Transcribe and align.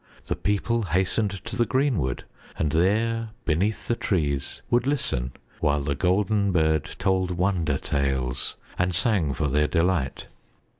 The 0.25 0.35
people 0.35 0.81
hastened 0.81 1.29
to 1.45 1.55
the 1.55 1.63
greenwood 1.63 2.23
and 2.57 2.71
there 2.71 3.29
beneath 3.45 3.87
the 3.87 3.95
trees 3.95 4.63
would 4.71 4.87
listen 4.87 5.31
while 5.59 5.81
The 5.81 5.93
Golden 5.93 6.51
Bird 6.51 6.85
told 6.97 7.29
wonder 7.29 7.77
tales 7.77 8.55
and 8.79 8.95
sang 8.95 9.31
for 9.31 9.47
their 9.47 9.67
delight. 9.67 10.25